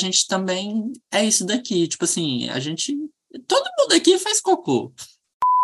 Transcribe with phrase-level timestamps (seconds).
[0.00, 1.86] gente também é isso daqui.
[1.86, 2.96] Tipo assim, a gente.
[3.46, 4.92] Todo mundo aqui faz cocô.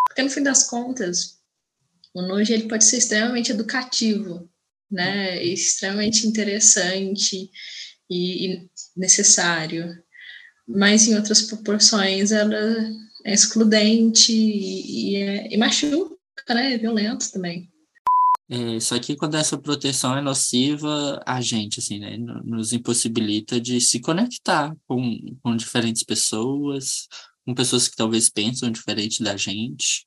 [0.06, 1.38] Porque no fim das contas,
[2.14, 4.48] o nojo ele pode ser extremamente educativo,
[4.90, 5.42] né?
[5.44, 7.50] Extremamente interessante
[8.08, 9.86] e, e necessário.
[10.66, 12.56] Mas em outras proporções ela
[13.24, 16.16] é excludente e, e, é, e machuca,
[16.50, 16.74] né?
[16.74, 17.70] É violento também.
[18.48, 23.80] É, só que quando essa proteção é nociva, a gente, assim, né, nos impossibilita de
[23.80, 27.08] se conectar com, com diferentes pessoas,
[27.44, 30.06] com pessoas que talvez pensam diferente da gente.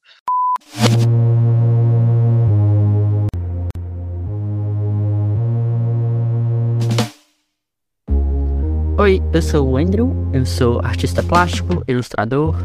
[8.97, 12.55] Oi, eu sou o Andrew, eu sou artista plástico, ilustrador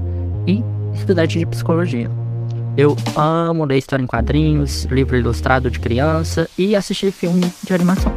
[0.46, 0.60] e
[0.96, 2.23] estudante de psicologia.
[2.76, 8.12] Eu amo ler história em quadrinhos, livro ilustrado de criança e assistir filme de animação.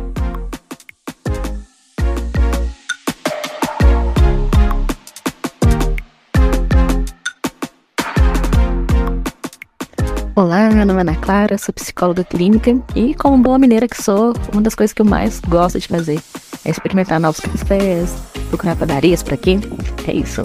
[10.35, 14.33] Olá, meu nome é Ana Clara, sou psicóloga clínica e, como boa mineira que sou,
[14.51, 16.19] uma das coisas que eu mais gosto de fazer
[16.65, 18.15] é experimentar novos cafés,
[18.49, 19.59] procurar padarias por aqui.
[20.07, 20.43] É isso.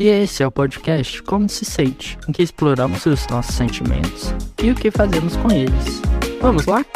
[0.00, 4.26] E esse é o podcast Como Se Sente, em que exploramos os nossos sentimentos
[4.62, 6.00] e o que fazemos com eles.
[6.40, 6.86] Vamos lá?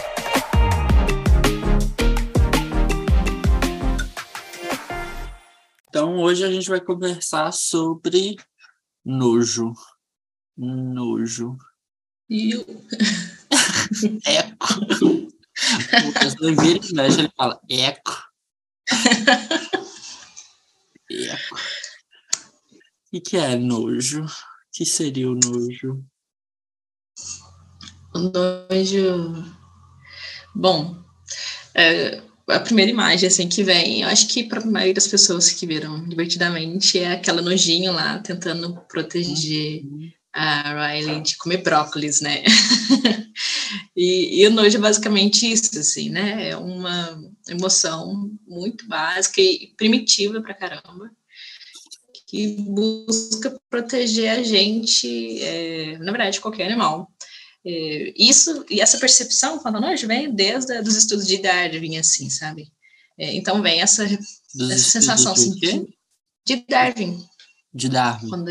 [5.89, 8.37] Então, hoje a gente vai conversar sobre
[9.05, 9.73] nojo.
[10.57, 11.59] Nojo.
[12.31, 12.65] Eu.
[14.25, 14.75] Eco.
[16.07, 18.13] O pessoal vira e mexe, ele fala eco.
[21.11, 21.82] eco.
[23.15, 24.25] O que é nojo?
[24.73, 26.03] Que seria o nojo?
[28.15, 29.55] O nojo.
[30.55, 30.97] Bom,
[31.75, 35.51] é, a primeira imagem assim que vem, eu acho que para a maioria das pessoas
[35.51, 40.11] que viram divertidamente é aquela nojinho lá tentando proteger uhum.
[40.33, 42.43] a Riley de comer brócolis, né?
[43.95, 46.49] e, e o nojo é basicamente isso, assim, né?
[46.49, 51.11] É uma emoção muito básica e primitiva para caramba
[52.33, 57.13] que busca proteger a gente, é, na verdade, qualquer animal.
[57.63, 62.73] É, isso e essa percepção, quando nós vem desde os estudos de Darwin, assim, sabe?
[63.19, 65.87] É, então vem essa, essa sensação assim, de,
[66.47, 67.23] de, Darwin.
[67.75, 68.31] De Darwin.
[68.31, 68.49] Quando,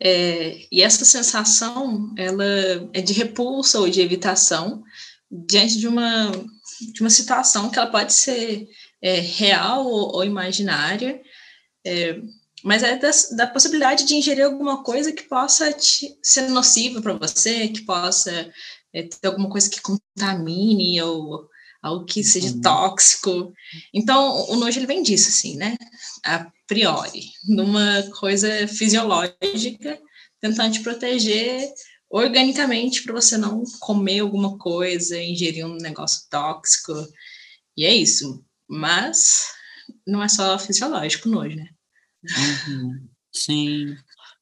[0.00, 2.44] é, e essa sensação, ela
[2.92, 4.84] é de repulsa ou de evitação
[5.28, 6.30] diante de uma,
[6.92, 8.68] de uma situação que ela pode ser
[9.02, 11.20] é, real ou, ou imaginária,
[11.84, 12.20] é,
[12.62, 17.14] mas é da, da, possibilidade de ingerir alguma coisa que possa te, ser nociva para
[17.14, 18.50] você, que possa
[18.92, 21.48] é, ter alguma coisa que contamine ou
[21.82, 22.60] algo que seja uhum.
[22.62, 23.52] tóxico.
[23.92, 25.76] Então, o nojo ele vem disso, assim, né?
[26.24, 30.00] A priori, numa coisa fisiológica,
[30.40, 31.70] tentando te proteger
[32.08, 36.94] organicamente para você não comer alguma coisa, ingerir um negócio tóxico.
[37.76, 38.42] E é isso.
[38.66, 39.53] Mas
[40.06, 41.68] não é só fisiológico nojo, né?
[42.68, 43.08] Uhum.
[43.32, 43.96] Sim.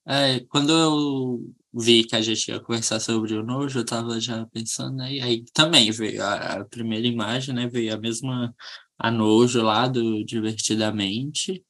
[0.06, 4.44] É, quando eu vi que a gente ia conversar sobre o nojo, eu estava já
[4.46, 5.14] pensando, né?
[5.14, 7.66] E aí também veio a, a, primeira imagem, né?
[7.68, 8.54] Veio a mesma
[8.98, 11.64] a nojo lá do Divertidamente,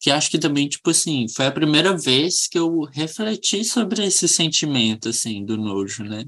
[0.00, 4.26] que acho que também, tipo assim, foi a primeira vez que eu refleti sobre esse
[4.28, 6.24] sentimento, assim, do nojo, né?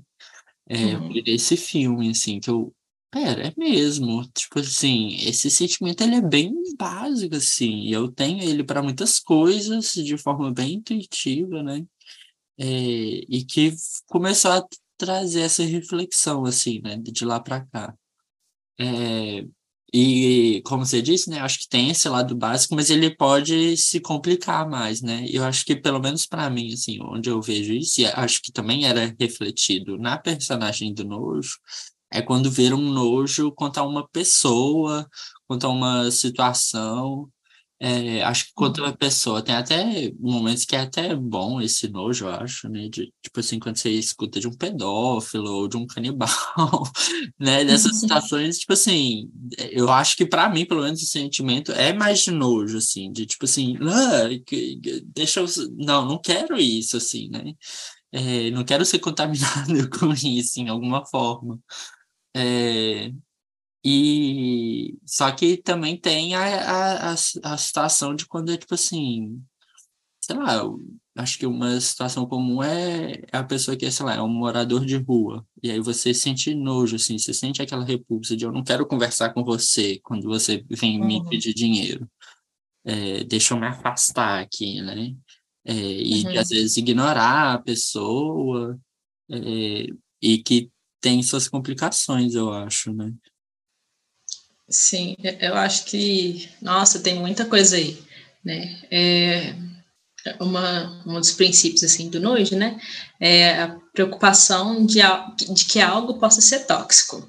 [0.68, 1.12] É, uhum.
[1.26, 2.74] esse filme, assim, que eu
[3.14, 4.26] Pera, é mesmo.
[4.34, 7.86] Tipo assim, esse sentimento ele é bem básico, assim.
[7.88, 11.86] Eu tenho ele para muitas coisas de forma bem intuitiva, né?
[12.58, 13.72] É, e que
[14.08, 14.66] começou a
[14.98, 16.96] trazer essa reflexão, assim, né?
[16.98, 17.94] De lá para cá.
[18.80, 19.46] É,
[19.94, 21.40] e, como você disse, né?
[21.40, 25.24] Acho que tem esse lado básico, mas ele pode se complicar mais, né?
[25.30, 28.52] Eu acho que, pelo menos para mim, assim, onde eu vejo isso, e acho que
[28.52, 31.58] também era refletido na personagem do Nojo,
[32.14, 35.08] é quando ver um nojo contra uma pessoa,
[35.48, 37.28] contra uma situação.
[37.80, 38.96] É, acho que contra uma uhum.
[38.96, 42.88] pessoa tem até momentos que é até bom esse nojo, eu acho, né?
[42.88, 46.28] De, tipo assim, quando você escuta de um pedófilo ou de um canibal,
[47.38, 47.64] né?
[47.64, 49.28] Dessas situações, tipo assim,
[49.70, 53.26] eu acho que para mim, pelo menos, o sentimento é mais de nojo, assim, de
[53.26, 54.28] tipo assim, ah,
[55.06, 55.46] deixa eu.
[55.76, 57.54] Não, não quero isso, assim, né?
[58.12, 61.58] É, não quero ser contaminado com isso em alguma forma.
[62.36, 63.12] É,
[63.84, 69.42] e só que também tem a, a, a, situação de quando é tipo assim,
[70.22, 70.62] sei lá,
[71.16, 74.96] acho que uma situação comum é a pessoa que, sei lá, é um morador de
[74.96, 75.46] rua.
[75.62, 79.34] E aí você sente nojo, assim, você sente aquela repulsa de eu não quero conversar
[79.34, 81.06] com você quando você vem uhum.
[81.06, 82.08] me pedir dinheiro.
[82.84, 85.14] É, deixa eu me afastar aqui, né?
[85.64, 86.38] É, e uhum.
[86.38, 88.78] às vezes ignorar a pessoa,
[89.30, 89.86] é,
[90.22, 90.70] e que
[91.04, 93.12] tem suas complicações, eu acho, né?
[94.66, 98.02] Sim, eu acho que, nossa, tem muita coisa aí,
[98.42, 98.80] né?
[98.90, 99.54] É,
[100.40, 102.80] uma, um dos princípios assim do nojo, né,
[103.20, 105.00] é a preocupação de,
[105.52, 107.28] de que algo possa ser tóxico.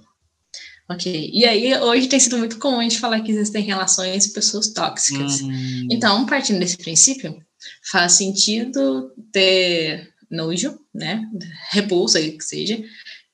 [0.89, 1.31] Ok.
[1.33, 4.72] E aí, hoje tem sido muito comum a gente falar que existem relações e pessoas
[4.72, 5.42] tóxicas.
[5.42, 5.88] Hum.
[5.92, 7.44] Então, partindo desse princípio,
[7.92, 11.27] faz sentido ter nojo, né,
[11.72, 12.81] repulsa, que seja,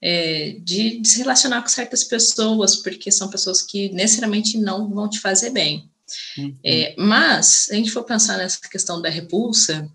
[0.02, 5.10] é, de, de se relacionar com certas pessoas, porque são pessoas que necessariamente não vão
[5.10, 5.90] te fazer bem.
[6.38, 6.58] Uhum.
[6.66, 9.90] É, mas, se a gente for pensar nessa questão da repulsa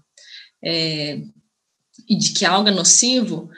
[0.63, 1.21] é,
[2.09, 3.51] e de que algo é nocivo,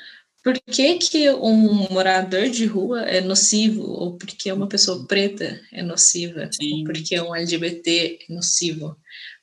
[0.43, 3.83] por que, que um morador de rua é nocivo?
[3.83, 6.49] Ou porque uma pessoa preta é nociva?
[6.53, 6.79] Sim.
[6.79, 8.97] Ou porque um LGBT é nocivo?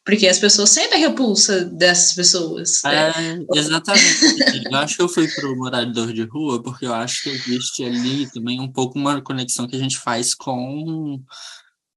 [0.06, 2.80] Porque as pessoas sentem a repulsa dessas pessoas.
[2.84, 3.10] Né?
[3.10, 4.64] É, exatamente.
[4.72, 7.84] eu acho que eu fui para o morador de rua porque eu acho que existe
[7.84, 11.20] ali também um pouco uma conexão que a gente faz com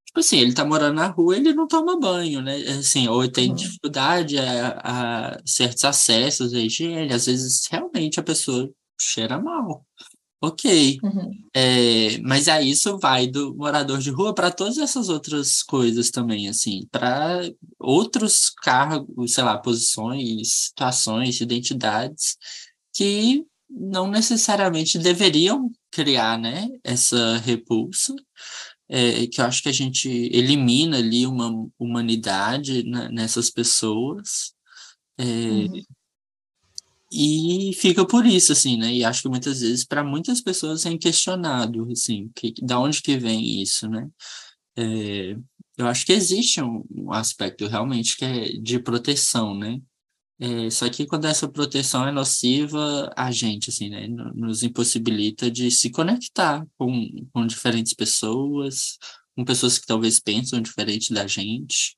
[0.09, 2.55] Tipo assim, ele tá morando na rua, ele não toma banho, né?
[2.79, 3.55] Assim, ou tem uhum.
[3.55, 8.67] dificuldade a, a, certos acessos à higiene, às vezes realmente a pessoa
[8.99, 9.85] cheira mal.
[10.41, 10.97] Ok.
[11.03, 11.31] Uhum.
[11.55, 16.49] É, mas aí isso vai do morador de rua para todas essas outras coisas também,
[16.49, 17.41] assim, para
[17.79, 22.37] outros cargos, sei lá, posições, situações, identidades
[22.93, 28.15] que não necessariamente deveriam criar, né, essa repulsa,
[28.89, 34.53] é, que eu acho que a gente elimina ali uma humanidade né, nessas pessoas.
[35.17, 35.83] É, uhum.
[37.11, 38.93] E fica por isso, assim, né?
[38.93, 43.17] E acho que muitas vezes, para muitas pessoas, é inquestionado, assim, que, da onde que
[43.17, 44.07] vem isso, né?
[44.77, 45.35] É,
[45.79, 49.79] eu acho que existe um, um aspecto realmente que é de proteção, né?
[50.41, 55.69] É, só que quando essa proteção é nociva a gente, assim, né, nos impossibilita de
[55.69, 58.97] se conectar com, com diferentes pessoas,
[59.35, 61.97] com pessoas que talvez pensam diferente da gente.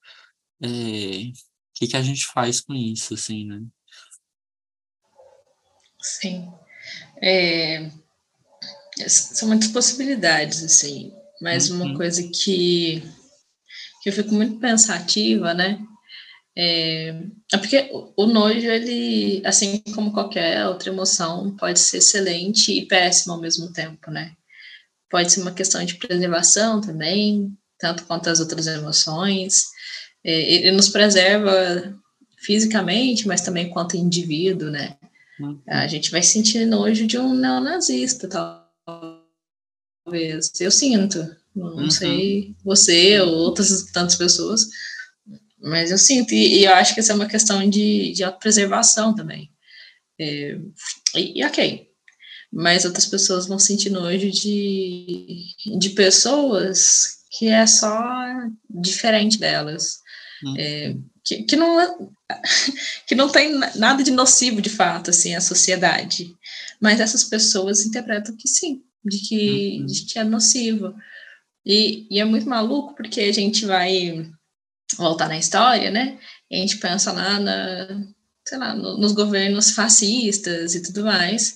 [0.62, 1.34] É, o
[1.76, 3.62] que, que a gente faz com isso, assim, né?
[6.00, 6.52] Sim.
[7.22, 7.92] É,
[9.08, 11.12] são muitas possibilidades, assim,
[11.42, 11.84] mas uhum.
[11.84, 13.04] uma coisa que,
[14.02, 15.80] que eu fico muito pensativa, né,
[16.56, 17.16] é,
[17.54, 23.34] é porque o nojo, ele, assim como qualquer outra emoção, pode ser excelente e péssimo
[23.34, 24.34] ao mesmo tempo, né?
[25.10, 29.66] Pode ser uma questão de preservação também, tanto quanto as outras emoções.
[30.24, 31.98] É, ele nos preserva
[32.38, 34.98] fisicamente, mas também quanto indivíduo, né?
[35.40, 35.60] Uhum.
[35.68, 38.28] A gente vai sentir nojo de um neonazista,
[40.06, 40.52] talvez.
[40.60, 41.36] Eu sinto.
[41.56, 41.90] Não uhum.
[41.90, 44.68] sei você ou outras tantas pessoas,
[45.62, 49.14] mas eu sinto, e, e, eu acho que essa é uma questão de, de autopreservação
[49.14, 49.50] também.
[50.20, 50.58] É,
[51.16, 51.88] e, e, ok.
[52.52, 55.46] Mas outras pessoas vão sentir nojo de,
[55.80, 58.04] de pessoas que é só
[58.70, 60.00] diferente delas.
[60.44, 60.56] Hum.
[60.58, 62.12] É, que, que, não,
[63.08, 66.36] que não tem nada de nocivo, de fato, assim, a sociedade.
[66.80, 69.86] Mas essas pessoas interpretam que sim, de que, uhum.
[69.86, 70.94] de que é nocivo.
[71.66, 74.30] E, e é muito maluco porque a gente vai
[74.98, 76.20] voltar na história, né?
[76.52, 77.88] a gente pensa lá na,
[78.48, 81.56] sei lá, no, nos governos fascistas e tudo mais,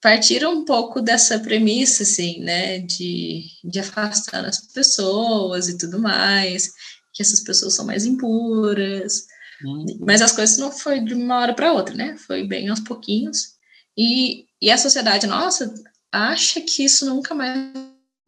[0.00, 6.70] partiram um pouco dessa premissa, assim, né, de, de afastar as pessoas e tudo mais,
[7.14, 9.26] que essas pessoas são mais impuras,
[9.64, 9.86] uhum.
[10.00, 13.56] mas as coisas não foi de uma hora para outra, né, foi bem aos pouquinhos,
[13.96, 15.72] e, e a sociedade nossa
[16.12, 17.72] acha que isso nunca mais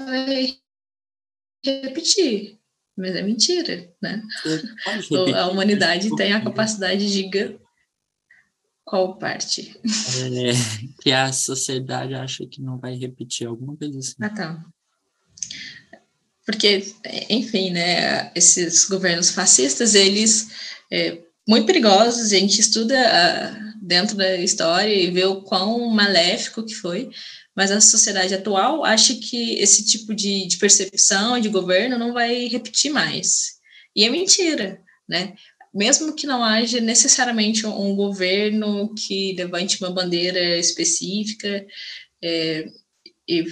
[0.01, 0.57] vai
[1.65, 2.59] repetir,
[2.97, 4.23] mas é mentira, né?
[5.35, 7.29] a humanidade tem a capacidade de
[8.89, 9.79] qual parte?
[9.85, 14.15] É, que a sociedade acha que não vai repetir alguma coisa assim.
[14.19, 14.65] Ah, tá.
[16.47, 16.83] Porque,
[17.29, 20.49] enfim, né, esses governos fascistas, eles,
[20.91, 26.63] é, muito perigosos, a gente estuda uh, dentro da história e vê o quão maléfico
[26.63, 27.09] que foi,
[27.57, 32.47] mas a sociedade atual acha que esse tipo de, de percepção de governo não vai
[32.49, 33.59] repetir mais.
[33.97, 35.33] E é mentira, né?
[35.75, 41.67] Mesmo que não haja necessariamente um governo que levante uma bandeira específica,
[42.23, 42.67] é,
[43.27, 43.45] e,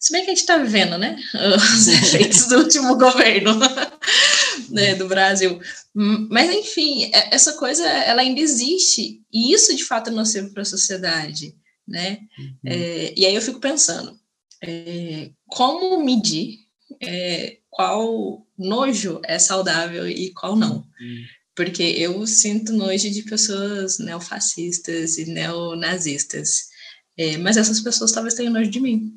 [0.00, 1.16] se bem que a gente está vivendo, né,
[1.56, 3.58] os efeitos do último governo,
[4.70, 5.60] né, do Brasil.
[5.94, 10.62] Mas, enfim, é, essa coisa, ela ainda existe, e isso, de fato, é nocivo para
[10.62, 11.54] a sociedade,
[11.86, 12.20] né?
[12.38, 12.56] Uhum.
[12.64, 14.18] É, e aí eu fico pensando,
[14.62, 16.58] é, como medir
[17.02, 20.76] é, qual nojo é saudável e qual não?
[20.76, 21.24] Uhum.
[21.54, 26.68] Porque eu sinto nojo de pessoas neofascistas e neonazistas,
[27.16, 29.12] é, mas essas pessoas talvez tenham nojo de mim.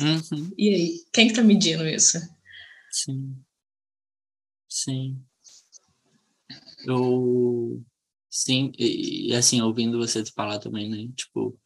[0.00, 0.52] Uhum.
[0.56, 2.18] E aí, quem está medindo isso?
[2.90, 3.34] Sim.
[4.72, 5.22] Sim.
[6.86, 7.82] Eu.
[8.30, 11.12] Sim, e assim, ouvindo você falar também, né?
[11.14, 11.58] Tipo,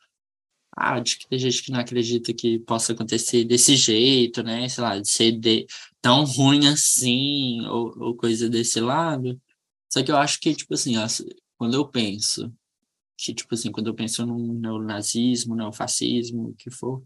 [0.77, 4.69] ah, de que tem gente que não acredita que possa acontecer desse jeito, né?
[4.69, 5.67] Sei lá, de ser de,
[6.03, 9.41] tão ruim assim, ou, ou coisa desse lado.
[9.93, 10.95] Só que eu acho que, tipo assim,
[11.59, 12.53] quando eu penso,
[13.19, 17.03] que, tipo assim, quando eu penso no neonazismo, neofascismo, o que for,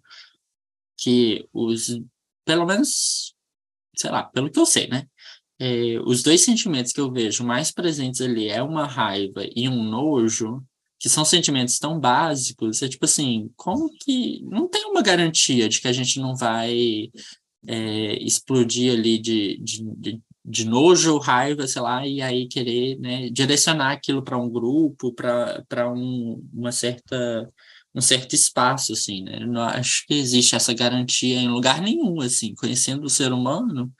[0.98, 2.00] que os,
[2.44, 3.34] pelo menos,
[3.96, 5.08] sei lá, pelo que eu sei, né?
[5.60, 9.84] É, os dois sentimentos que eu vejo mais presentes ali é uma raiva e um
[9.84, 10.64] nojo,
[10.98, 15.78] que são sentimentos tão básicos, é tipo assim, como que não tem uma garantia de
[15.80, 17.10] que a gente não vai
[17.66, 23.28] é, explodir ali de, de, de, de, nojo, raiva, sei lá, e aí querer né,
[23.28, 27.50] direcionar aquilo para um grupo, para um, uma certa
[27.94, 29.40] um certo espaço, assim, né?
[29.40, 33.92] Não acho que existe essa garantia em lugar nenhum, assim, conhecendo o ser humano,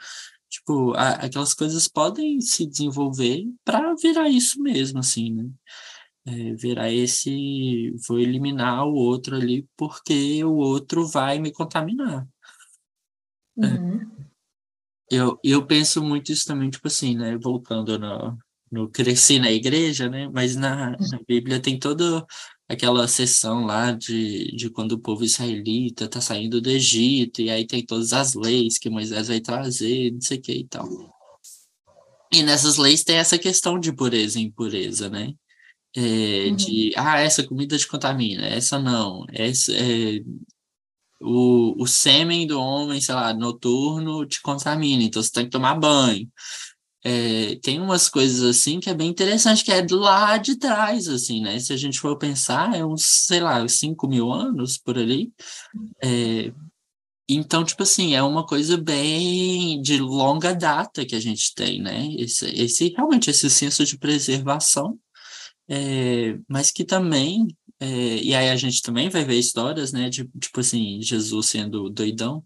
[0.51, 5.51] tipo, a, aquelas coisas podem se desenvolver para virar isso mesmo, assim, né?
[6.27, 12.29] É, virar esse, vou eliminar o outro ali porque o outro vai me contaminar.
[13.59, 13.67] É.
[13.67, 14.01] Uhum.
[14.01, 14.21] É.
[15.11, 17.37] Eu, eu penso muito isso também, tipo assim, né?
[17.37, 18.39] Voltando no,
[18.71, 20.29] no cresci na igreja, né?
[20.29, 22.25] Mas na, na Bíblia tem toda
[22.71, 27.67] aquela sessão lá de, de quando o povo israelita está saindo do Egito, e aí
[27.67, 30.89] tem todas as leis que Moisés vai trazer, não sei o que e tal.
[32.33, 35.35] E nessas leis tem essa questão de pureza e impureza, né?
[35.97, 36.55] É, uhum.
[36.55, 40.21] De, ah, essa comida te contamina, essa não, essa, é,
[41.21, 45.75] o, o sêmen do homem, sei lá, noturno te contamina, então você tem que tomar
[45.75, 46.31] banho
[47.03, 51.41] é, tem umas coisas assim que é bem interessante, que é lá de trás, assim,
[51.41, 51.59] né?
[51.59, 55.33] Se a gente for pensar, é uns, sei lá, 5 mil anos por ali.
[56.03, 56.53] É,
[57.29, 62.09] então, tipo assim, é uma coisa bem de longa data que a gente tem, né?
[62.19, 64.99] Esse, esse realmente, esse senso de preservação,
[65.69, 67.47] é, mas que também,
[67.79, 70.11] é, e aí a gente também vai ver histórias, né?
[70.11, 72.45] De, tipo assim, Jesus sendo doidão,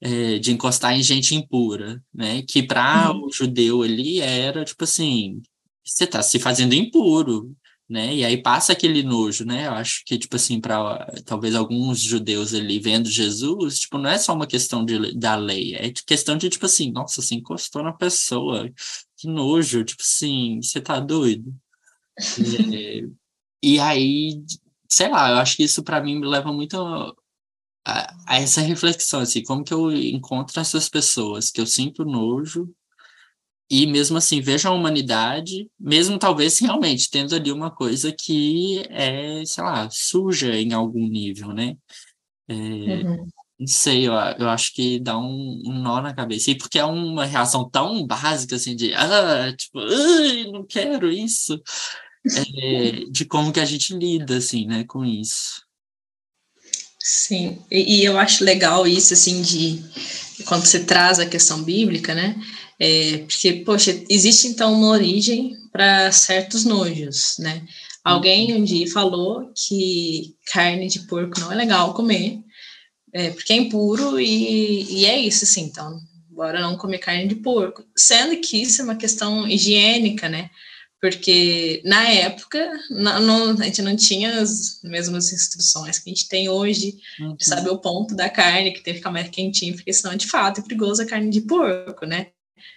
[0.00, 2.42] é, de encostar em gente impura, né?
[2.42, 3.26] Que para uhum.
[3.26, 5.42] o judeu ali era tipo assim,
[5.84, 7.54] você está se fazendo impuro,
[7.88, 8.14] né?
[8.14, 9.66] E aí passa aquele nojo, né?
[9.66, 14.16] Eu acho que tipo assim para talvez alguns judeus ali vendo Jesus, tipo não é
[14.18, 17.92] só uma questão de, da lei, é questão de tipo assim, nossa, você encostou na
[17.92, 18.70] pessoa,
[19.16, 21.54] que nojo, tipo assim, você tá doido.
[22.74, 23.02] é,
[23.62, 24.42] e aí,
[24.88, 26.76] sei lá, eu acho que isso para mim me leva muito
[27.90, 32.72] a, a, essa reflexão, assim, como que eu encontro essas pessoas que eu sinto nojo
[33.70, 39.44] e mesmo assim vejo a humanidade, mesmo talvez realmente tendo ali uma coisa que é,
[39.44, 41.76] sei lá, suja em algum nível, né?
[42.48, 43.28] É, uhum.
[43.60, 46.50] Não sei, eu, eu acho que dá um, um, nó na cabeça.
[46.50, 49.78] E porque é uma reação tão básica, assim, de, ah, tipo,
[50.50, 51.60] não quero isso.
[52.26, 55.62] É, de como que a gente lida, assim, né, com isso.
[57.02, 59.82] Sim, e, e, eu acho legal isso, assim, de
[60.44, 62.36] quando você traz a questão bíblica, né?
[62.78, 67.66] É, porque, poxa, existe então uma origem para certos nojos, né?
[68.04, 72.38] Alguém um dia falou que carne de porco não é legal comer,
[73.12, 75.98] é, porque é impuro e, e é isso, assim, então,
[76.30, 77.84] bora não comer carne de porco.
[77.96, 80.50] Sendo que isso é uma questão higiênica, né?
[81.00, 86.28] Porque na época não, não, a gente não tinha as mesmas instruções que a gente
[86.28, 87.34] tem hoje, uhum.
[87.36, 90.26] de saber o ponto da carne, que tem que ficar mais quentinho, porque senão, de
[90.26, 92.28] fato, é perigoso a carne de porco, né?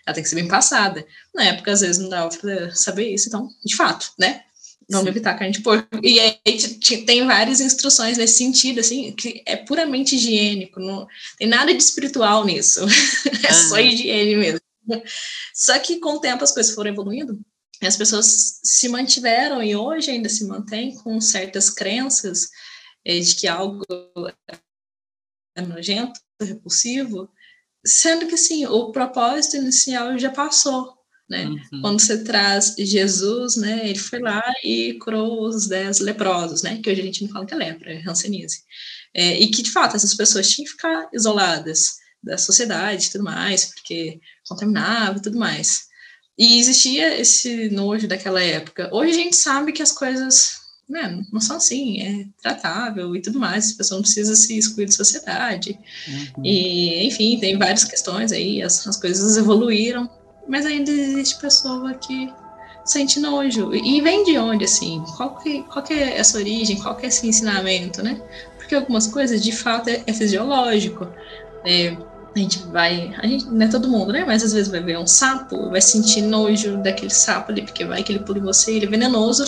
[0.06, 1.06] Ela tem que ser bem passada.
[1.36, 4.44] Na época, às vezes, não dava para saber isso, então, de fato, né?
[4.90, 5.10] Vamos Sim.
[5.10, 6.00] evitar carne de porco.
[6.02, 6.40] E aí
[7.06, 12.46] tem várias instruções nesse sentido, assim, que é puramente higiênico, não tem nada de espiritual
[12.46, 12.80] nisso.
[13.44, 14.60] é só higiene mesmo.
[15.54, 17.40] Só que com o tempo as coisas foram evoluindo
[17.82, 22.50] as pessoas se mantiveram e hoje ainda se mantêm com certas crenças
[23.06, 23.84] é, de que algo
[25.56, 27.30] é nojento, repulsivo,
[27.86, 30.94] sendo que sim, o propósito inicial já passou,
[31.30, 31.46] né?
[31.46, 31.82] Uhum.
[31.82, 36.80] Quando você traz Jesus, né, ele foi lá e curou os dez leprosos, né?
[36.82, 38.64] Que hoje a gente não fala que é lepra, é hanseníase.
[39.14, 43.26] É, e que, de fato, essas pessoas tinham que ficar isoladas da sociedade e tudo
[43.26, 45.88] mais, porque contaminava e tudo mais.
[46.38, 48.90] E existia esse nojo daquela época.
[48.92, 53.40] Hoje a gente sabe que as coisas né, não são assim, é tratável e tudo
[53.40, 55.80] mais, a pessoa não precisa se excluir da sociedade.
[56.08, 56.46] Uhum.
[56.46, 60.10] E, enfim, tem várias questões aí, as, as coisas evoluíram,
[60.48, 62.32] mas ainda existe pessoa que
[62.86, 63.74] sente nojo.
[63.74, 65.02] E vem de onde, assim?
[65.16, 66.80] Qual que, qual que é essa origem?
[66.80, 68.22] Qual que é esse ensinamento, né?
[68.58, 71.08] Porque algumas coisas, de fato, é, é fisiológico.
[71.66, 71.96] É,
[72.36, 74.24] a gente vai, a gente, não é todo mundo, né?
[74.26, 78.04] Mas às vezes vai ver um sapo, vai sentir nojo daquele sapo ali, porque vai
[78.04, 79.46] que ele pula em você, ele é venenoso,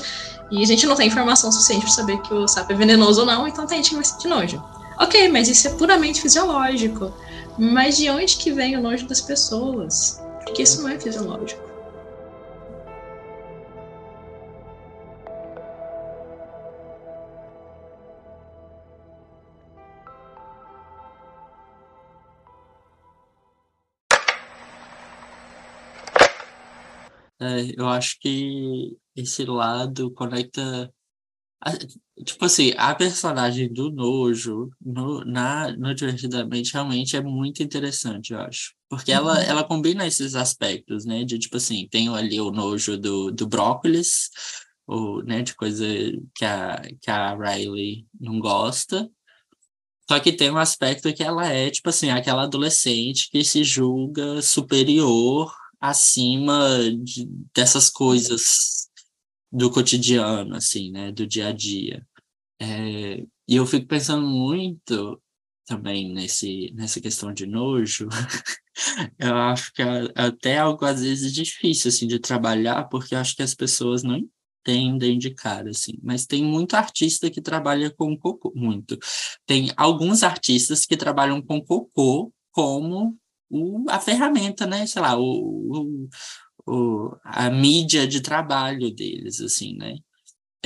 [0.51, 3.25] e a gente não tem informação suficiente para saber que o sapo é venenoso ou
[3.25, 4.63] não, então tem gente que vai sentir nojo.
[4.99, 7.13] Ok, mas isso é puramente fisiológico.
[7.57, 10.21] Mas de onde que vem o nojo das pessoas?
[10.43, 11.74] Porque isso não é fisiológico.
[27.39, 30.91] É, eu acho que esse lado conecta.
[31.61, 31.71] A,
[32.23, 38.39] tipo assim, a personagem do Nojo no, na, no Divertidamente realmente é muito interessante, eu
[38.39, 38.73] acho.
[38.89, 39.41] Porque ela, uhum.
[39.41, 41.23] ela combina esses aspectos, né?
[41.23, 44.29] De tipo assim, tem ali o nojo do, do brócolis,
[44.87, 45.85] ou, né, de coisa
[46.35, 49.09] que a, que a Riley não gosta.
[50.07, 54.41] Só que tem um aspecto que ela é, tipo assim, aquela adolescente que se julga
[54.41, 55.51] superior
[55.89, 58.89] acima de, dessas coisas
[59.51, 62.05] do cotidiano, assim, né, do dia a dia.
[62.59, 65.21] É, e eu fico pensando muito
[65.65, 68.07] também nesse, nessa questão de nojo.
[69.19, 73.35] eu acho que é até algo às vezes difícil assim de trabalhar, porque eu acho
[73.35, 74.19] que as pessoas não
[74.61, 75.93] entendem de cara assim.
[76.03, 78.97] Mas tem muito artista que trabalha com cocô, muito.
[79.45, 83.17] Tem alguns artistas que trabalham com cocô como
[83.49, 84.85] o, a ferramenta, né?
[84.87, 86.07] Sei lá, o,
[86.67, 89.95] o, a mídia de trabalho deles, assim, né?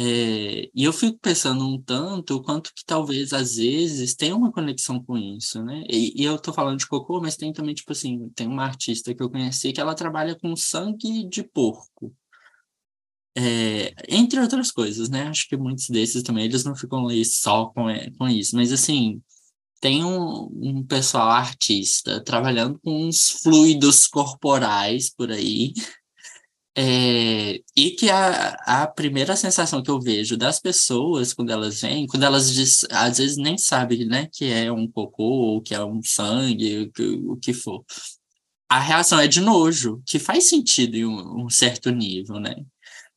[0.02, 5.04] É, e eu fico pensando um tanto quanto que talvez às vezes tem uma conexão
[5.04, 5.84] com isso, né?
[5.90, 9.14] E, e, eu tô falando de cocô, mas tem também, tipo assim, tem uma artista
[9.14, 12.16] que eu conheci que ela trabalha com sangue de porco.
[13.38, 15.24] É, entre outras coisas, né?
[15.28, 18.72] Acho que muitos desses também, eles não ficam ali só com, é, com isso, mas
[18.72, 19.22] assim,
[19.80, 25.74] tem um, um pessoal artista trabalhando com uns fluidos corporais por aí.
[26.76, 32.08] É, e que a, a primeira sensação que eu vejo das pessoas quando elas vêm,
[32.08, 35.84] quando elas diz, às vezes nem sabem né, que é um cocô, ou que é
[35.84, 37.84] um sangue, o que, o que for.
[38.70, 42.56] A reação é de nojo, que faz sentido em um, um certo nível, né?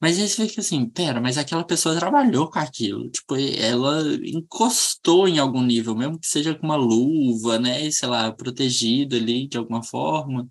[0.01, 3.09] Mas aí você fica assim, pera, mas aquela pessoa trabalhou com aquilo.
[3.11, 7.91] Tipo, ela encostou em algum nível, mesmo que seja com uma luva, né?
[7.91, 10.49] Sei lá, protegido ali de alguma forma.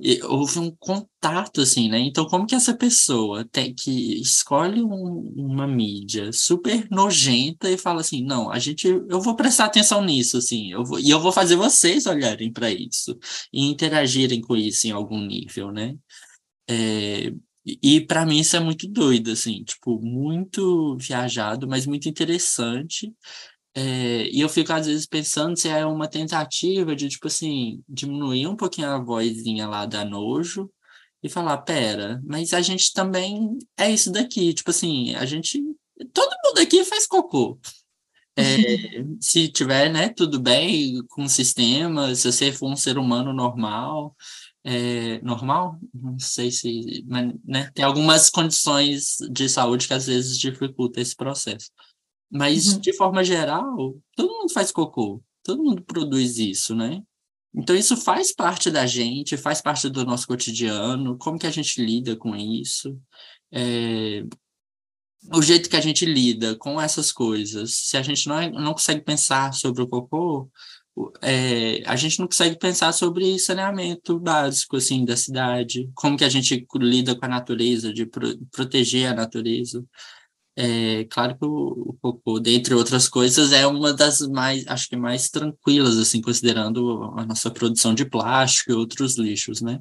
[0.00, 1.98] E houve um contato, assim, né?
[1.98, 8.00] Então, como que essa pessoa tem que escolhe um, uma mídia super nojenta e fala
[8.00, 11.32] assim, não, a gente, eu vou prestar atenção nisso, assim, eu vou, e eu vou
[11.32, 13.18] fazer vocês olharem para isso
[13.52, 15.96] e interagirem com isso em algum nível, né?
[16.70, 17.32] É,
[17.82, 23.12] e para mim isso é muito doido, assim, tipo, muito viajado, mas muito interessante.
[23.74, 28.46] É, e eu fico às vezes pensando se é uma tentativa de, tipo assim, diminuir
[28.46, 30.70] um pouquinho a vozinha lá da nojo
[31.22, 35.62] e falar, pera, mas a gente também é isso daqui, tipo assim, a gente.
[36.12, 37.58] Todo mundo aqui faz cocô.
[38.36, 38.44] É,
[39.20, 44.14] se tiver, né, tudo bem com o sistema, se você for um ser humano normal,
[44.64, 50.38] é, normal, não sei se, mas, né, tem algumas condições de saúde que às vezes
[50.38, 51.70] dificultam esse processo.
[52.30, 52.80] Mas, uhum.
[52.80, 57.02] de forma geral, todo mundo faz cocô, todo mundo produz isso, né?
[57.54, 61.82] Então, isso faz parte da gente, faz parte do nosso cotidiano, como que a gente
[61.82, 63.00] lida com isso,
[63.50, 64.22] é,
[65.34, 67.74] o jeito que a gente lida com essas coisas.
[67.74, 70.50] Se a gente não, é, não consegue pensar sobre o cocô,
[71.22, 76.28] é, a gente não consegue pensar sobre saneamento básico assim da cidade, como que a
[76.28, 79.84] gente lida com a natureza, de pro, proteger a natureza.
[80.60, 85.30] É, claro que o, cocô, dentre outras coisas, é uma das mais, acho que mais
[85.30, 89.78] tranquilas, assim, considerando a nossa produção de plástico e outros lixos, né?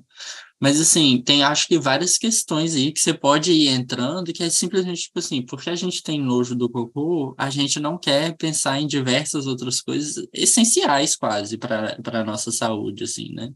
[0.62, 4.52] Mas, assim, tem acho que várias questões aí que você pode ir entrando, que é
[4.52, 8.80] simplesmente, tipo assim, porque a gente tem nojo do cocô, a gente não quer pensar
[8.80, 13.50] em diversas outras coisas essenciais, quase, para a nossa saúde, assim, né?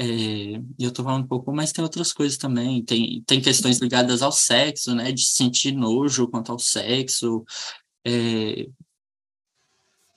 [0.00, 2.84] É, eu tô falando um pouco, mas tem outras coisas também.
[2.84, 5.10] Tem, tem questões ligadas ao sexo, né?
[5.10, 7.44] De sentir nojo quanto ao sexo.
[8.06, 8.68] É,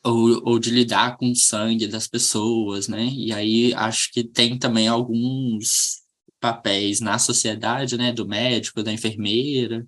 [0.04, 3.06] ou, ou de lidar com o sangue das pessoas, né?
[3.06, 6.02] E aí acho que tem também alguns
[6.40, 9.86] papéis na sociedade, né, do médico, da enfermeira,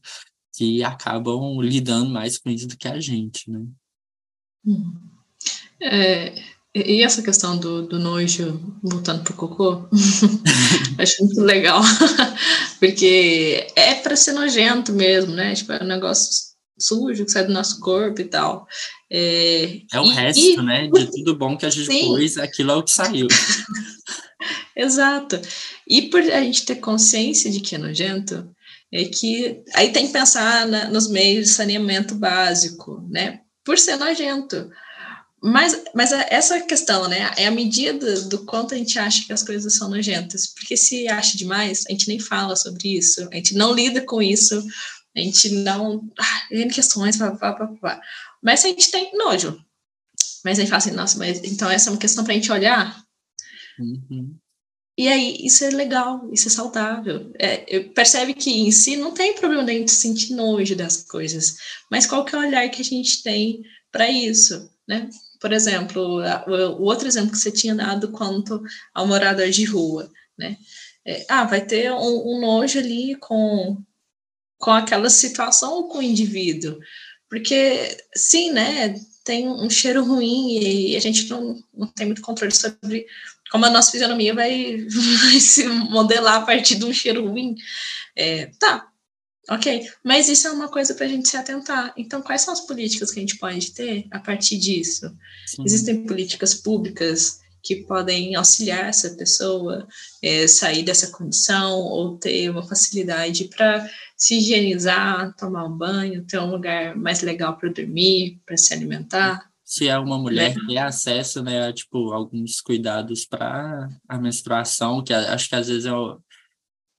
[0.56, 3.65] que acabam lidando mais com isso do que a gente, né?
[4.63, 4.93] Uhum.
[5.82, 6.36] É,
[6.76, 9.88] e essa questão do, do nojo, voltando pro cocô,
[10.98, 11.82] acho muito legal,
[12.80, 15.54] porque é para ser nojento mesmo, né?
[15.54, 18.68] Tipo, é um negócio sujo que sai do nosso corpo e tal.
[19.12, 20.62] É, é o e, resto, e...
[20.64, 20.88] né?
[20.88, 22.08] De tudo bom que a gente Sim.
[22.08, 23.28] pôs, aquilo é o que saiu.
[24.76, 25.40] Exato.
[25.88, 28.50] E por a gente ter consciência de que é nojento,
[28.92, 33.42] é que aí tem que pensar na, nos meios de saneamento básico, né?
[33.64, 34.70] Por ser nojento.
[35.45, 37.29] Mas, mas é essa questão, né?
[37.36, 40.47] É a medida do quanto a gente acha que as coisas são nojentas.
[40.47, 44.21] Porque se acha demais, a gente nem fala sobre isso, a gente não lida com
[44.21, 44.65] isso,
[45.13, 46.10] a gente não.
[46.17, 48.01] Ah, questões, pá, pá, pá, pá.
[48.41, 49.62] Mas a gente tem nojo.
[50.45, 53.03] Mas aí fala assim, nossa, mas então essa é uma questão para a gente olhar.
[53.77, 54.38] Uhum.
[54.97, 57.32] E aí, isso é legal, isso é saudável.
[57.38, 61.56] É, percebe que em si não tem problema de a gente sentir nojo das coisas,
[61.91, 65.10] mas qual que é o olhar que a gente tem para isso, né?
[65.43, 66.21] Por exemplo,
[66.79, 70.56] o outro exemplo que você tinha dado quanto ao morador de rua, né?
[71.06, 73.77] É, ah, vai ter um, um nojo ali com
[74.58, 76.79] com aquela situação com o indivíduo.
[77.29, 82.53] Porque, sim, né, tem um cheiro ruim e a gente não, não tem muito controle
[82.53, 83.06] sobre
[83.51, 87.56] como a nossa fisionomia vai, vai se modelar a partir de um cheiro ruim.
[88.15, 88.88] É, tá,
[89.49, 89.88] ok.
[90.03, 91.93] Mas isso é uma coisa para a gente se atentar.
[91.97, 95.15] Então, quais são as políticas que a gente pode ter a partir disso?
[95.45, 95.63] Sim.
[95.65, 99.88] Existem políticas públicas que podem auxiliar essa pessoa
[100.21, 106.39] é, sair dessa condição ou ter uma facilidade para se higienizar, tomar um banho, ter
[106.39, 109.49] um lugar mais legal para dormir, para se alimentar.
[109.63, 115.01] Se é uma mulher que tem acesso, né, a, tipo, alguns cuidados para a menstruação,
[115.01, 115.91] que acho que às vezes é,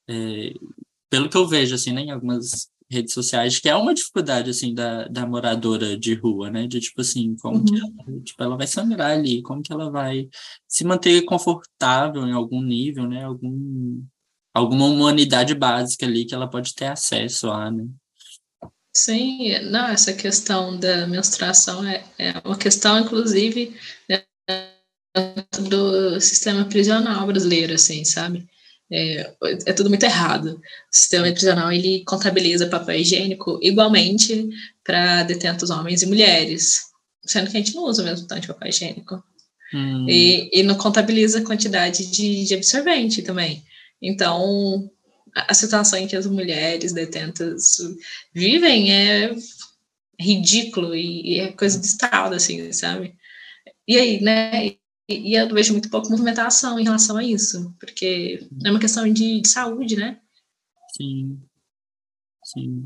[0.08, 0.54] é,
[1.14, 4.74] pelo que eu vejo, assim, né, em algumas redes sociais, que é uma dificuldade, assim,
[4.74, 6.66] da, da moradora de rua, né?
[6.66, 7.64] De, tipo assim, como uhum.
[7.64, 10.28] que ela, tipo, ela vai sangrar ali, como que ela vai
[10.66, 13.22] se manter confortável em algum nível, né?
[13.22, 14.02] Algum,
[14.52, 17.86] alguma humanidade básica ali que ela pode ter acesso a, né?
[18.92, 23.76] Sim, não, essa questão da menstruação é, é uma questão, inclusive,
[24.08, 24.24] né,
[25.70, 28.48] do sistema prisional brasileiro, assim, sabe?
[28.92, 29.32] É,
[29.66, 30.60] é tudo muito errado.
[30.92, 34.48] O sistema prisional ele contabiliza papel higiênico igualmente
[34.84, 36.80] para detentos homens e mulheres,
[37.24, 39.22] sendo que a gente não usa o mesmo tanto de papel higiênico.
[39.72, 40.06] Hum.
[40.08, 43.62] E, e não contabiliza a quantidade de, de absorvente também.
[44.00, 44.88] Então,
[45.34, 47.78] a situação em que as mulheres detentas
[48.32, 49.34] vivem é
[50.20, 53.14] ridículo e, e é coisa de estado, assim, sabe?
[53.86, 54.74] E aí, né?
[55.08, 59.40] E, eu vejo muito pouco movimentação em relação a isso, porque é uma questão de,
[59.40, 60.20] de saúde, né?
[60.96, 61.40] Sim,
[62.42, 62.82] sim.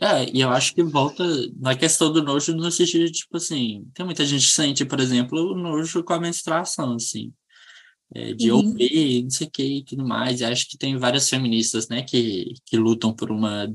[0.00, 1.22] É, e eu acho que volta
[1.58, 4.98] na questão do nojo no sentido de, tipo assim, tem muita gente que sente, por
[4.98, 7.32] exemplo, o nojo com a menstruação, assim,
[8.14, 8.58] é, de uhum.
[8.68, 10.40] ouvir, não sei o que e tudo mais.
[10.40, 13.66] E acho que tem várias feministas, né, que, que lutam por uma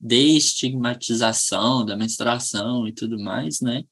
[0.00, 3.84] desestigmatização da menstruação e tudo mais, né?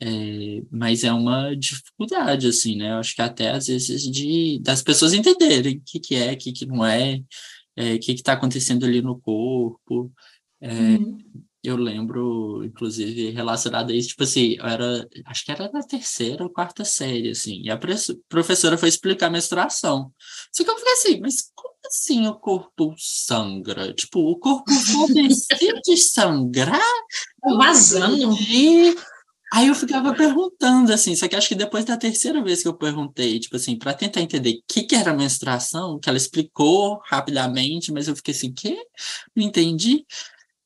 [0.00, 2.92] É, mas é uma dificuldade, assim, né?
[2.92, 6.36] Eu acho que até às vezes de das pessoas entenderem o que, que é, o
[6.36, 7.20] que, que não é,
[7.76, 10.12] é o que está acontecendo ali no corpo.
[10.60, 11.18] É, uhum.
[11.62, 16.44] Eu lembro, inclusive, relacionado a isso, tipo assim, eu era, acho que era na terceira
[16.44, 17.78] ou quarta série, assim, e a
[18.28, 20.12] professora foi explicar a menstruação.
[20.52, 23.92] Só que eu fiquei assim, mas como assim o corpo sangra?
[23.92, 24.64] Tipo, o corpo
[25.12, 26.80] decide sangrar?
[27.42, 28.36] Vazando?
[28.40, 28.94] E
[29.52, 32.74] Aí eu ficava perguntando, assim, só que acho que depois da terceira vez que eu
[32.76, 37.90] perguntei, tipo assim, para tentar entender o que, que era menstruação, que ela explicou rapidamente,
[37.90, 38.76] mas eu fiquei assim, que?
[39.34, 40.04] Não entendi.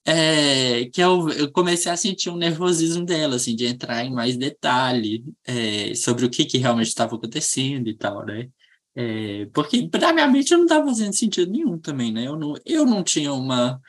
[0.05, 4.37] É, que eu, eu, comecei a sentir um nervosismo dela, assim, de entrar em mais
[4.37, 8.49] detalhe é, sobre o que, que realmente estava acontecendo e tal, né?
[8.97, 12.27] É, porque, para minha mente, não estava fazendo sentido nenhum também, né?
[12.27, 13.81] Eu não, eu não tinha uma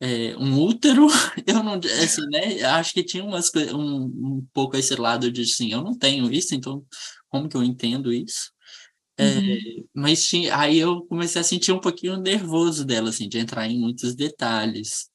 [0.00, 1.06] é, um útero,
[1.46, 5.72] eu não, assim, né, acho que tinha umas um, um pouco esse lado de, assim,
[5.72, 6.84] eu não tenho isso, então
[7.28, 8.52] como que eu entendo isso?
[9.18, 9.84] É, uhum.
[9.94, 13.78] mas tinha, aí eu comecei a sentir um pouquinho nervoso dela, assim, de entrar em
[13.78, 15.10] muitos detalhes.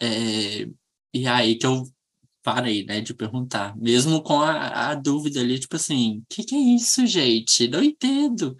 [0.00, 0.68] É,
[1.14, 1.84] e aí que eu
[2.42, 6.54] parei, né, de perguntar, mesmo com a, a dúvida ali, tipo assim, o que, que
[6.54, 7.66] é isso, gente?
[7.68, 8.56] Não entendo.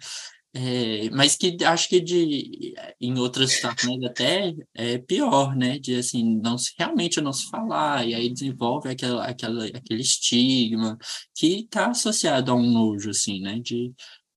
[0.59, 5.77] É, mas que acho que de, em outras situações até é pior, né?
[5.77, 10.97] De assim, não se, realmente não se falar, e aí desenvolve aquela, aquela, aquele estigma
[11.35, 13.59] que está associado a um nojo, assim, né?
[13.59, 13.93] De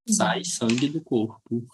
[0.07, 0.45] sai uhum.
[0.45, 1.67] sangue do corpo.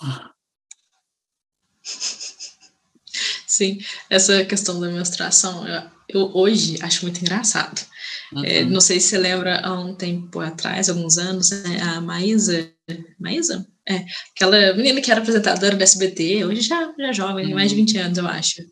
[3.49, 3.79] Sim,
[4.09, 7.85] essa questão da menstruação, eu, eu hoje acho muito engraçado.
[8.33, 8.45] Uhum.
[8.45, 12.73] É, não sei se você lembra, há um tempo atrás, alguns anos, né, a Maísa,
[13.19, 13.67] Maísa?
[13.89, 17.55] É, aquela menina que era apresentadora da SBT, hoje já, já é jovem, uhum.
[17.55, 18.63] mais de 20 anos, eu acho.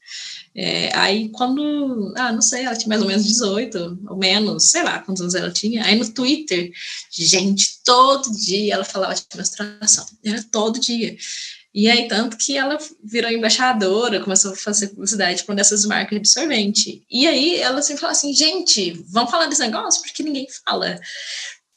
[0.56, 4.82] É, aí quando, ah, não sei, ela tinha mais ou menos 18, ou menos, sei
[4.82, 5.84] lá quantos anos ela tinha.
[5.84, 6.70] Aí no Twitter,
[7.12, 11.16] gente, todo dia ela falava de menstruação, era todo dia.
[11.74, 16.28] E aí, tanto que ela virou embaixadora, começou a fazer publicidade para dessas marcas de
[16.28, 17.04] sorvente.
[17.10, 20.00] E aí, ela sempre fala assim, gente, vamos falar desse negócio?
[20.00, 21.00] Porque ninguém fala.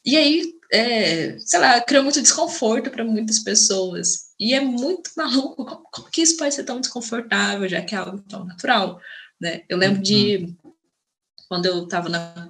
[0.08, 4.28] E aí, é, sei lá, criou muito desconforto para muitas pessoas.
[4.40, 7.98] E é muito maluco, como, como, que isso pode ser tão desconfortável, já que é
[7.98, 8.98] algo tão natural,
[9.38, 9.64] né?
[9.68, 10.72] Eu lembro de uhum.
[11.46, 12.08] quando eu estava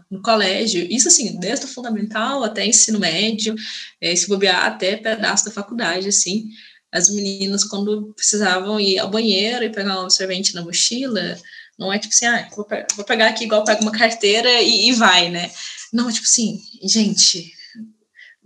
[0.08, 3.56] no colégio, isso assim, desde o fundamental até ensino médio,
[4.00, 6.50] é, se bobear até pedaço da faculdade, assim,
[6.92, 11.36] as meninas, quando precisavam ir ao banheiro e pegar um absorvente na mochila,
[11.76, 14.90] não é tipo assim, ah, vou, pegar, vou pegar aqui igual pega uma carteira e,
[14.90, 15.50] e, vai, né?
[15.92, 17.53] Não, tipo assim, gente,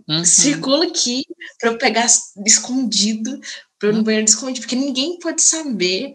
[0.07, 0.23] uhum.
[0.23, 1.25] circula aqui
[1.59, 2.07] para eu pegar
[2.45, 3.39] escondido,
[3.77, 4.03] para eu no uhum.
[4.03, 6.13] banheiro escondido, porque ninguém pode saber,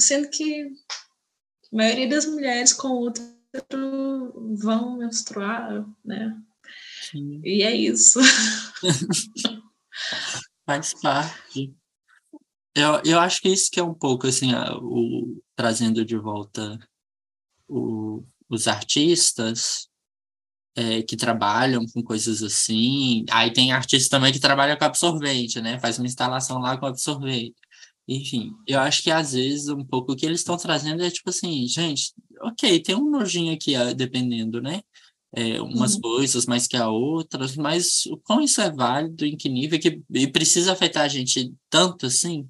[0.00, 0.62] sendo que
[1.72, 3.22] a maioria das mulheres com outro
[4.56, 6.36] vão menstruar, né?
[7.10, 7.40] Sim.
[7.44, 8.18] E é isso.
[10.64, 11.74] Faz parte.
[12.74, 16.78] Eu, eu acho que isso que é um pouco assim, o, trazendo de volta
[17.68, 19.88] o, os artistas
[20.76, 23.24] é, que trabalham com coisas assim.
[23.30, 25.78] Aí tem artista também que trabalha com absorvente, né?
[25.80, 27.54] Faz uma instalação lá com absorvente.
[28.08, 31.30] Enfim, eu acho que às vezes um pouco o que eles estão trazendo é tipo
[31.30, 34.80] assim, gente, ok, tem um nojinho aqui, dependendo, né?
[35.34, 36.02] é, umas uhum.
[36.02, 40.02] coisas mais que a outras, mas o quão isso é válido, em que nível, que,
[40.10, 42.46] e precisa afetar a gente tanto assim,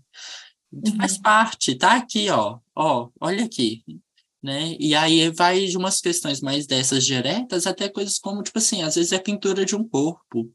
[0.72, 0.96] uhum.
[0.96, 3.84] faz parte, tá aqui, ó, ó, olha aqui,
[4.42, 4.76] né?
[4.78, 8.96] E aí vai de umas questões mais dessas diretas até coisas como, tipo assim, às
[8.96, 10.50] vezes é pintura de um corpo,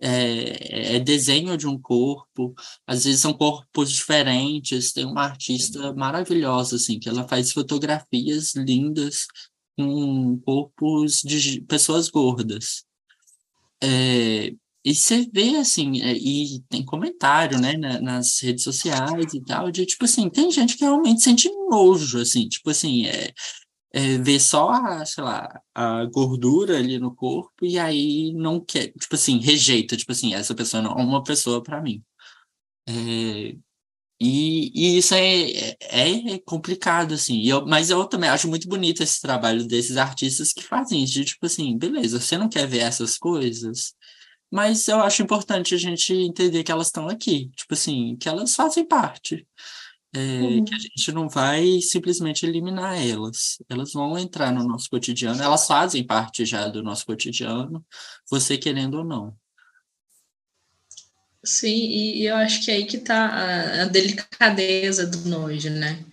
[0.00, 2.54] é, é, desenho de um corpo,
[2.86, 4.92] às vezes são corpos diferentes.
[4.92, 9.26] Tem uma artista maravilhosa, assim, que ela faz fotografias lindas
[9.76, 12.84] com corpos de pessoas gordas.
[13.82, 14.52] É,
[14.86, 19.68] e você vê, assim, é, e tem comentário, né, na, nas redes sociais e tal,
[19.68, 23.32] de, tipo assim, tem gente que realmente sente nojo, assim, tipo assim, é,
[23.92, 28.92] é, vê só a, sei lá, a gordura ali no corpo e aí não quer,
[28.92, 32.00] tipo assim, rejeita, tipo assim, essa pessoa não é uma pessoa para mim.
[32.88, 33.56] É,
[34.20, 37.42] e, e isso é, é, é complicado, assim.
[37.46, 41.24] Eu, mas eu também acho muito bonito esse trabalho desses artistas que fazem isso, de
[41.24, 43.94] tipo assim, beleza, você não quer ver essas coisas,
[44.50, 48.54] mas eu acho importante a gente entender que elas estão aqui, tipo assim, que elas
[48.54, 49.46] fazem parte.
[50.14, 50.64] É, uhum.
[50.64, 53.58] Que a gente não vai simplesmente eliminar elas.
[53.68, 57.84] Elas vão entrar no nosso cotidiano, elas fazem parte já do nosso cotidiano,
[58.30, 59.36] você querendo ou não.
[61.44, 65.70] Sim, e, e eu acho que é aí que está a, a, delicadeza do nojo,
[65.70, 66.04] né?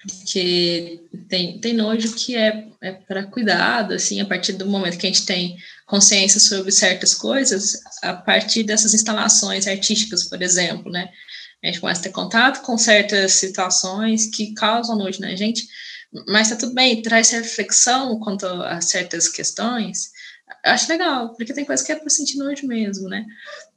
[0.00, 5.06] Porque tem, tem nojo que é, é para cuidado, assim, a partir do momento que
[5.06, 11.10] a gente tem consciência sobre certas coisas, a partir dessas instalações artísticas, por exemplo, né?
[11.64, 15.66] A gente começa a ter contato com certas situações que causam nojo na gente,
[16.28, 20.10] mas tá tudo bem, traz reflexão quanto a certas questões,
[20.64, 23.24] acho legal, porque tem coisas que é para sentir nojo mesmo, né?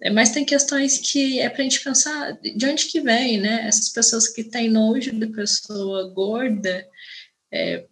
[0.01, 3.67] É, mas tem questões que é para a gente pensar de onde que vem, né?
[3.67, 6.85] Essas pessoas que têm nojo de pessoa gorda,
[7.51, 7.85] é,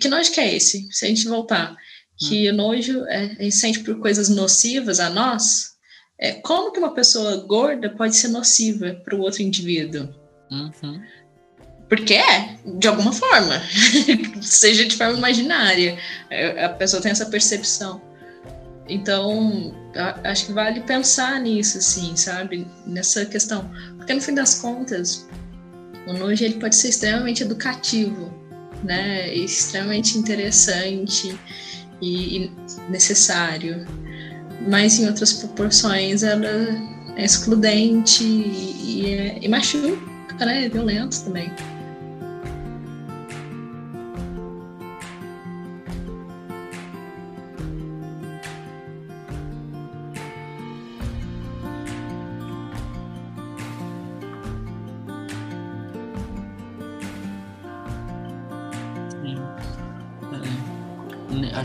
[0.00, 0.86] que nojo que é esse?
[0.90, 1.76] Se a gente voltar,
[2.18, 2.54] que hum.
[2.54, 5.76] o nojo é, a gente sente por coisas nocivas a nós,
[6.18, 10.08] é, como que uma pessoa gorda pode ser nociva para o outro indivíduo?
[10.50, 11.00] Uhum.
[11.88, 13.62] Porque é, de alguma forma,
[14.42, 15.96] seja de forma imaginária,
[16.28, 18.02] é, a pessoa tem essa percepção.
[18.88, 19.74] Então,
[20.24, 22.66] acho que vale pensar nisso, assim, sabe?
[22.86, 23.70] Nessa questão.
[23.96, 25.28] Porque no fim das contas,
[26.06, 28.32] o nojo ele pode ser extremamente educativo,
[28.82, 29.32] né?
[29.34, 31.38] Extremamente interessante
[32.00, 32.50] e,
[32.88, 33.86] necessário.
[34.66, 36.48] Mas em outras proporções ela
[37.16, 40.66] é excludente e, e, é, e machuca, né?
[40.66, 41.50] É violento também.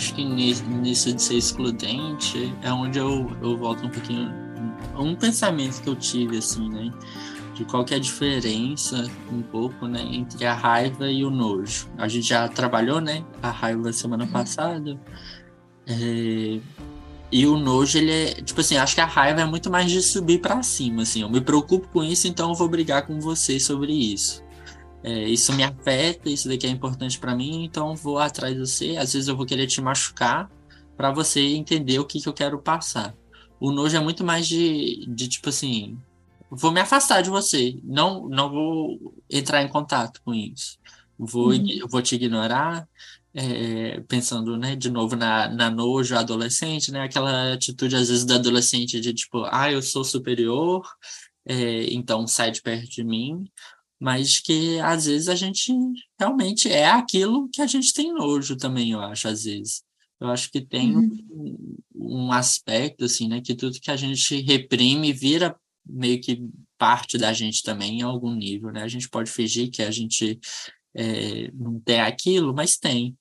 [0.04, 4.30] Acho que nisso de ser excludente é onde eu, eu volto um pouquinho.
[4.98, 6.92] Um pensamento que eu tive, assim, né?
[7.54, 11.88] de qual que é a diferença um pouco, né, entre a raiva e o nojo.
[12.00, 15.00] A gente já trabalhou, né, a raiva semana passada.
[15.86, 16.60] É,
[17.32, 20.02] e o nojo, ele é, tipo assim, acho que a raiva é muito mais de
[20.02, 21.22] subir para cima, assim.
[21.22, 24.43] Eu me preocupo com isso, então eu vou brigar com você sobre isso.
[25.04, 28.96] É, isso me afeta, isso daqui é importante para mim, então vou atrás de você.
[28.98, 30.50] Às vezes eu vou querer te machucar
[30.96, 33.13] para você entender o que, que eu quero passar.
[33.60, 35.98] O nojo é muito mais de, de tipo assim,
[36.50, 40.78] vou me afastar de você, não, não vou entrar em contato com isso.
[41.18, 41.88] Vou, uhum.
[41.89, 42.88] vou te ignorar,
[43.34, 48.36] é, pensando, né, de novo na, na nojo adolescente, né, aquela atitude às vezes da
[48.36, 50.88] adolescente de tipo, ah, eu sou superior,
[51.46, 53.46] é, então sai de perto de mim,
[54.04, 55.72] mas que às vezes a gente
[56.20, 59.82] realmente é aquilo que a gente tem nojo também, eu acho, às vezes.
[60.20, 61.10] Eu acho que tem uhum.
[61.32, 66.44] um, um aspecto, assim, né, que tudo que a gente reprime vira meio que
[66.78, 68.84] parte da gente também em algum nível, né?
[68.84, 70.38] A gente pode fingir que a gente
[70.94, 73.16] é, não tem aquilo, mas tem.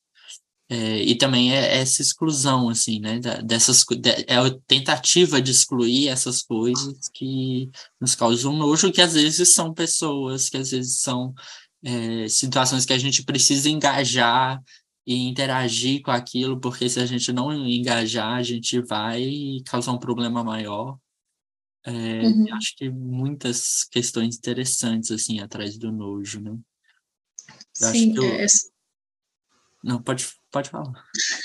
[0.75, 3.21] É, e também é essa exclusão, assim, né?
[3.45, 3.85] Dessas,
[4.27, 9.75] é a tentativa de excluir essas coisas que nos causam nojo, que às vezes são
[9.75, 11.35] pessoas, que às vezes são
[11.85, 14.63] é, situações que a gente precisa engajar
[15.07, 19.31] e interagir com aquilo, porque se a gente não engajar, a gente vai
[19.67, 20.97] causar um problema maior.
[21.85, 22.47] É, uhum.
[22.55, 26.57] Acho que muitas questões interessantes assim atrás do nojo, né?
[27.79, 28.25] Eu Sim, eu...
[28.25, 28.47] É...
[29.85, 30.93] Não, pode, pode falar.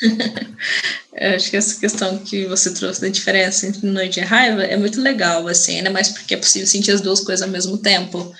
[1.35, 5.01] acho que essa questão que você trouxe da diferença entre nojo e raiva é muito
[5.01, 8.31] legal, assim, ainda mais porque é possível sentir as duas coisas ao mesmo tempo.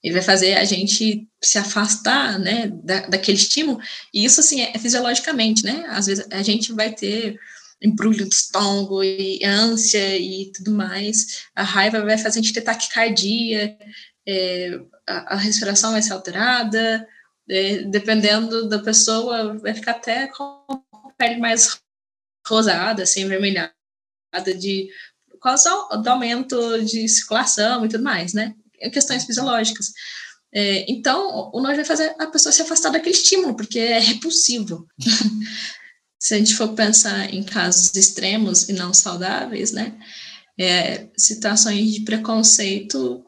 [0.03, 3.79] ele vai fazer a gente se afastar, né, da, daquele estímulo,
[4.12, 7.38] e isso, assim, é, fisiologicamente, né, às vezes a gente vai ter
[7.83, 12.62] embrulho do estômago e ânsia e tudo mais, a raiva vai fazer a gente ter
[12.62, 13.77] taquicardia,
[14.27, 17.07] é, a, a, respiração vai ser alterada,
[17.49, 20.43] é, dependendo da pessoa, vai ficar até com
[20.93, 21.81] a pele mais
[22.47, 23.73] rosada, assim, vermelhada,
[24.59, 24.88] de
[25.31, 25.71] por causa
[26.03, 28.55] do aumento de circulação e tudo mais, né?
[28.93, 29.93] Questões fisiológicas.
[30.53, 34.87] É, então, o nojo vai fazer a pessoa se afastar daquele estímulo, porque é repulsivo.
[36.18, 39.98] se a gente for pensar em casos extremos e não saudáveis, né?
[40.59, 43.24] É, situações de preconceito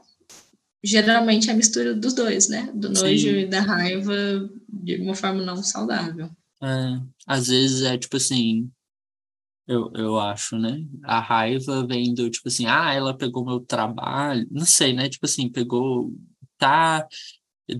[0.82, 2.70] geralmente é a mistura dos dois, né?
[2.74, 3.38] Do nojo Sim.
[3.38, 4.14] e da raiva
[4.68, 6.30] de uma forma não saudável.
[6.62, 8.70] É, às vezes é tipo assim,
[9.66, 10.84] eu, eu acho, né?
[11.04, 15.08] A raiva vem do tipo assim, ah, ela pegou meu trabalho, não sei, né?
[15.08, 16.12] Tipo assim, pegou,
[16.58, 17.06] tá,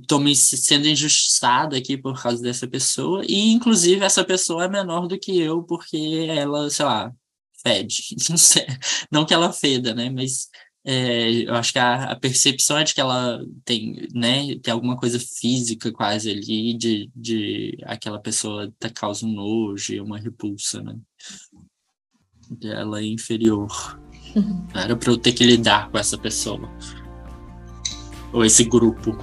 [0.06, 5.06] tô me sendo injustiçado aqui por causa dessa pessoa, e inclusive essa pessoa é menor
[5.06, 7.12] do que eu, porque ela, sei lá,
[7.62, 8.66] fede, não sei,
[9.10, 10.10] não que ela feda, né?
[10.10, 10.48] Mas
[10.84, 14.96] é, eu acho que a, a, percepção é de que ela tem, né, tem alguma
[14.96, 20.82] coisa física quase ali, de, de aquela pessoa tá causa um nojo e uma repulsa,
[20.82, 20.96] né?
[22.64, 24.00] ela é inferior.
[24.34, 24.66] Uhum.
[24.74, 26.68] Era para eu ter que lidar com essa pessoa.
[28.32, 29.16] Ou esse grupo.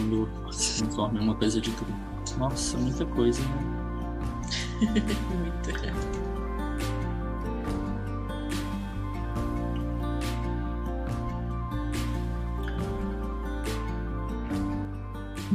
[0.00, 1.92] Quando se transforma em uma coisa de grupo.
[2.38, 3.80] Nossa, muita coisa, né?
[5.36, 5.92] Muita.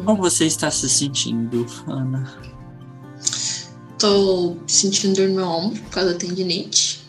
[0.05, 2.31] Como você está se sentindo, Ana?
[3.97, 7.04] Tô sentindo dor no meu ombro por causa da tendinite.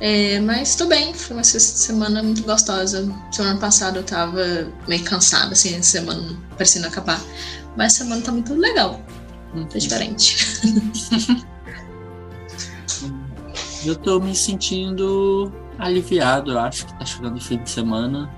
[0.00, 3.12] É, mas tô bem, foi uma semana muito gostosa.
[3.32, 7.20] Semana passada eu tava meio cansada, assim, essa semana parecendo acabar.
[7.76, 9.00] Mas a semana tá muito legal.
[9.70, 10.36] Tá diferente.
[13.84, 18.30] eu tô me sentindo aliviado, eu acho que tá chegando o fim de semana.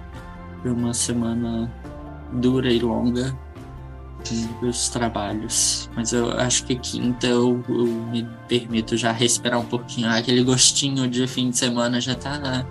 [0.62, 1.70] Foi uma semana
[2.32, 3.36] dura e longa
[4.60, 5.90] meus trabalhos.
[5.94, 10.08] Mas eu acho que quinta eu, eu, me permito já respirar um pouquinho.
[10.10, 12.66] Aquele gostinho de fim de semana já tá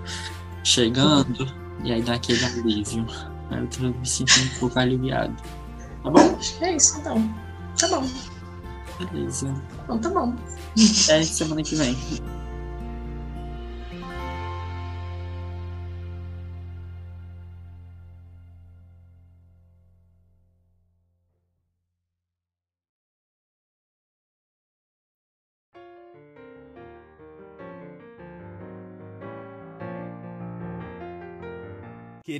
[0.64, 1.46] chegando.
[1.84, 3.06] E aí dá aquele alívio.
[3.50, 5.34] Eu tô me sentindo um pouco aliviado.
[6.02, 6.36] Tá bom?
[6.38, 7.34] Acho que é isso, então.
[7.78, 8.06] Tá bom.
[8.98, 9.54] Beleza.
[9.84, 10.34] Então tá bom.
[11.04, 11.96] Até semana que vem.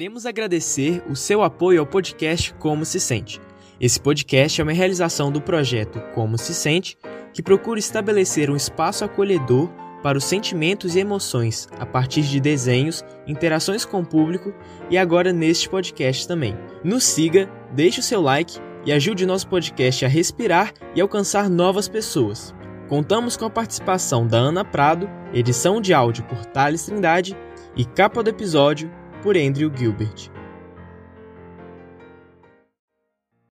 [0.01, 3.38] Queremos agradecer o seu apoio ao podcast Como Se Sente.
[3.78, 6.96] Esse podcast é uma realização do projeto Como Se Sente,
[7.34, 9.68] que procura estabelecer um espaço acolhedor
[10.03, 14.55] para os sentimentos e emoções a partir de desenhos, interações com o público
[14.88, 16.57] e agora neste podcast também.
[16.82, 21.88] Nos siga, deixe o seu like e ajude nosso podcast a respirar e alcançar novas
[21.88, 22.55] pessoas.
[22.88, 27.36] Contamos com a participação da Ana Prado, edição de áudio por Thales Trindade
[27.76, 28.90] e capa do episódio
[29.22, 30.39] por Andrew Gilbert.